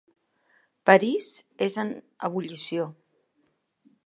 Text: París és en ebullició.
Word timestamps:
París 0.91 1.27
és 1.67 1.77
en 1.83 1.93
ebullició. 2.31 2.89